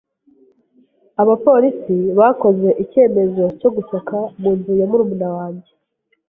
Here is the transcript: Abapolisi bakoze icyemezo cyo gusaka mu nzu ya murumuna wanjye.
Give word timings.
Abapolisi 1.21 1.95
bakoze 2.19 2.69
icyemezo 2.83 3.43
cyo 3.59 3.69
gusaka 3.75 4.15
mu 4.41 4.49
nzu 4.57 4.71
ya 4.79 4.85
murumuna 4.91 5.29
wanjye. 5.37 5.69